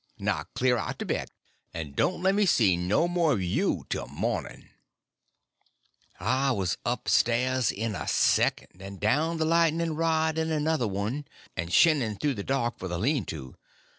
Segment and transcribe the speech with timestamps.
[0.17, 1.29] Now cler out to bed,
[1.75, 4.67] and don't lemme see no more of you till morning!"
[6.19, 11.25] I was up stairs in a second, and down the lightning rod in another one,
[11.55, 13.53] and shinning through the dark for the lean to.